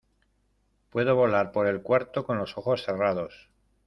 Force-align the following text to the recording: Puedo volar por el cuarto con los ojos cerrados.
Puedo 0.89 1.15
volar 1.15 1.51
por 1.51 1.67
el 1.67 1.83
cuarto 1.83 2.25
con 2.25 2.39
los 2.39 2.57
ojos 2.57 2.81
cerrados. 2.81 3.51